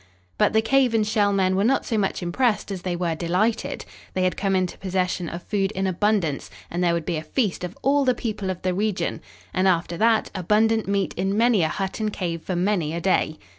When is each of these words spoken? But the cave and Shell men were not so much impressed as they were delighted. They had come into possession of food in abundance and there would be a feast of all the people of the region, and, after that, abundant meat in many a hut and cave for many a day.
But 0.39 0.53
the 0.53 0.63
cave 0.63 0.95
and 0.95 1.05
Shell 1.05 1.31
men 1.31 1.55
were 1.55 1.63
not 1.63 1.85
so 1.85 1.95
much 1.95 2.23
impressed 2.23 2.71
as 2.71 2.81
they 2.81 2.95
were 2.95 3.13
delighted. 3.13 3.85
They 4.15 4.23
had 4.23 4.35
come 4.35 4.55
into 4.55 4.79
possession 4.79 5.29
of 5.29 5.43
food 5.43 5.71
in 5.73 5.85
abundance 5.85 6.49
and 6.71 6.83
there 6.83 6.95
would 6.95 7.05
be 7.05 7.17
a 7.17 7.21
feast 7.21 7.63
of 7.63 7.77
all 7.83 8.03
the 8.03 8.15
people 8.15 8.49
of 8.49 8.63
the 8.63 8.73
region, 8.73 9.21
and, 9.53 9.67
after 9.67 9.97
that, 9.97 10.31
abundant 10.33 10.87
meat 10.87 11.13
in 11.17 11.37
many 11.37 11.61
a 11.61 11.67
hut 11.67 11.99
and 11.99 12.11
cave 12.11 12.41
for 12.41 12.55
many 12.55 12.95
a 12.95 12.99
day. 12.99 13.37